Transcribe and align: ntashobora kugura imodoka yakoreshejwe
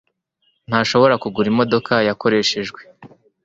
ntashobora 0.69 1.15
kugura 1.23 1.47
imodoka 1.53 1.93
yakoreshejwe 2.07 2.81